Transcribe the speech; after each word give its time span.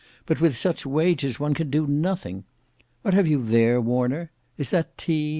But 0.25 0.41
with 0.41 0.57
such 0.57 0.83
wages 0.83 1.39
one 1.39 1.53
can 1.53 1.69
do 1.69 1.85
anything. 1.85 2.43
What 3.03 3.13
have 3.13 3.27
you 3.27 3.39
there, 3.39 3.79
Warner? 3.79 4.31
Is 4.57 4.71
that 4.71 4.97
tea? 4.97 5.29